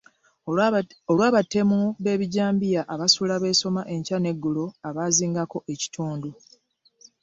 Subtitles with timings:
[1.11, 6.29] Olw'abatemu b'ebijambiya abasula beesoma enkya n'eggulo abaazingako ekitundu.